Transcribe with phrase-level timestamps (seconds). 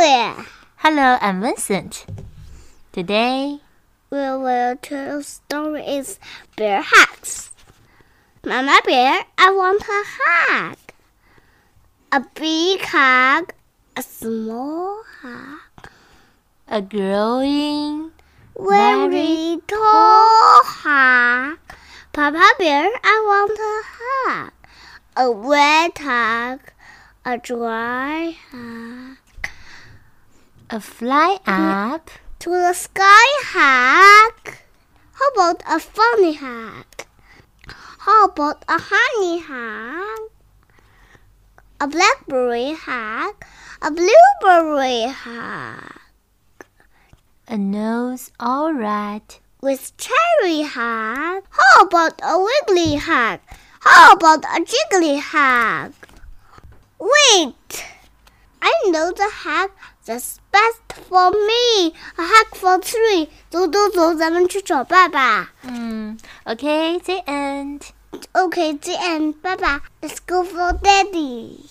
[0.00, 0.46] Julia.
[0.76, 2.06] Hello, I'm Vincent.
[2.90, 3.60] Today,
[4.08, 6.18] We will tell story is
[6.56, 7.50] bear hugs.
[8.42, 10.78] Mama bear, I want a hug.
[12.12, 13.52] A big hug,
[13.94, 15.90] a small hug,
[16.66, 18.12] a growing
[18.56, 21.58] very tall hug.
[22.14, 24.52] Papa bear, I want a hug.
[25.14, 26.60] A wet hug,
[27.26, 29.09] a dry hug.
[30.72, 34.54] A fly up, to the sky hug.
[35.14, 36.86] How about a funny hug?
[37.98, 40.30] How about a honey hug?
[41.80, 43.34] A blackberry hug,
[43.82, 45.96] a blueberry hug,
[47.48, 51.42] a nose all right, with cherry hug.
[51.50, 53.40] How about a wiggly hug?
[53.80, 55.94] How about a jiggly hug?
[57.00, 57.89] Wait!
[58.89, 59.69] I know the hug
[60.05, 61.93] that's best for me.
[62.17, 63.29] A hug for three.
[63.51, 65.51] 走走走，咱们去找爸爸。
[65.63, 66.17] Hmm.
[66.45, 67.81] Okay, the end.
[68.33, 69.33] Okay, the end.
[69.39, 70.81] 爸爸，Let's go for daddy.
[70.81, 71.69] Let's go for daddy.